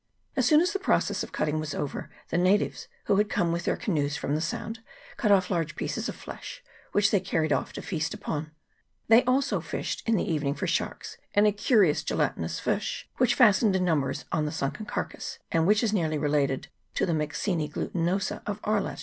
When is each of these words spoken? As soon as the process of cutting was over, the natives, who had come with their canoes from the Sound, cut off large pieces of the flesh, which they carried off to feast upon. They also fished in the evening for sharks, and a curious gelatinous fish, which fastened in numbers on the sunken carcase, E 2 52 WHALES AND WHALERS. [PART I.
As 0.35 0.47
soon 0.47 0.61
as 0.61 0.73
the 0.73 0.79
process 0.79 1.21
of 1.21 1.31
cutting 1.31 1.59
was 1.59 1.75
over, 1.75 2.09
the 2.29 2.37
natives, 2.39 2.87
who 3.05 3.17
had 3.17 3.29
come 3.29 3.51
with 3.51 3.65
their 3.65 3.77
canoes 3.77 4.17
from 4.17 4.33
the 4.33 4.41
Sound, 4.41 4.79
cut 5.15 5.31
off 5.31 5.51
large 5.51 5.75
pieces 5.75 6.09
of 6.09 6.15
the 6.15 6.21
flesh, 6.21 6.63
which 6.91 7.11
they 7.11 7.19
carried 7.19 7.53
off 7.53 7.71
to 7.73 7.83
feast 7.83 8.15
upon. 8.15 8.49
They 9.09 9.23
also 9.25 9.61
fished 9.61 10.01
in 10.09 10.15
the 10.15 10.23
evening 10.27 10.55
for 10.55 10.65
sharks, 10.65 11.17
and 11.35 11.45
a 11.45 11.51
curious 11.51 12.01
gelatinous 12.03 12.59
fish, 12.59 13.07
which 13.17 13.35
fastened 13.35 13.75
in 13.75 13.85
numbers 13.85 14.25
on 14.31 14.45
the 14.47 14.51
sunken 14.51 14.87
carcase, 14.87 15.37
E 15.53 15.61
2 15.61 15.65
52 15.67 15.67
WHALES 15.67 15.91
AND 15.91 16.21
WHALERS. 16.97 18.31
[PART 18.41 18.59
I. 18.65 18.97